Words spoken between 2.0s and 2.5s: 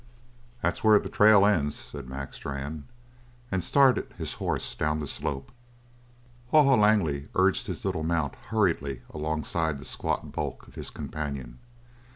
Mac